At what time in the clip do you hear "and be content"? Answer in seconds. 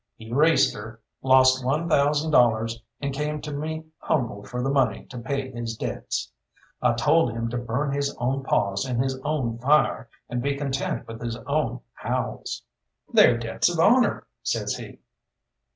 10.27-11.07